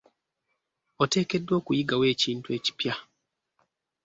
Oteekeddwa 1.03 1.53
okuyigawo 1.59 2.05
ekintu 2.13 2.47
ekipya. 2.57 2.93